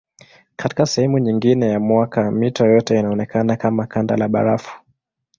Katika 0.55 0.85
sehemu 0.85 1.19
nyingine 1.19 1.67
ya 1.69 1.79
mwaka 1.79 2.31
mito 2.31 2.65
yote 2.65 2.99
inaonekana 2.99 3.55
kama 3.55 3.87
kanda 3.87 4.17
la 4.17 4.27
barafu. 4.27 4.79